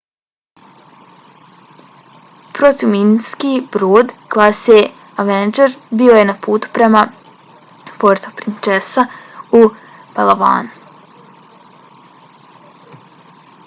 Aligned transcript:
protuminski 2.59 3.51
brod 3.75 4.13
klase 4.37 4.77
avenger 5.25 5.75
bio 6.01 6.15
je 6.21 6.25
na 6.31 6.35
putu 6.47 6.71
prema 6.79 7.03
puerto 8.05 8.33
princesa 8.41 9.05
u 9.61 9.63
palawanu 10.19 12.99